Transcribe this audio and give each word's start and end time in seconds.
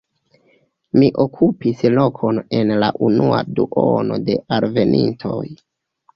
Mi 1.01 1.09
okupis 1.25 1.83
lokon 1.97 2.39
en 2.61 2.73
la 2.85 2.91
unua 3.09 3.43
duono 3.61 4.19
de 4.31 4.41
alvenintoj. 4.61 5.39